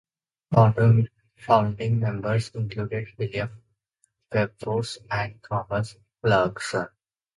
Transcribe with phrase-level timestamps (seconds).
[0.51, 3.51] Founding members included William
[4.31, 6.87] Wilberforce and Thomas Clarkson.